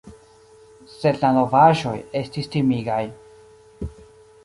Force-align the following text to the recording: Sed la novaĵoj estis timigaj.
Sed 0.93 1.19
la 1.25 1.31
novaĵoj 1.37 1.93
estis 2.23 2.53
timigaj. 2.57 3.01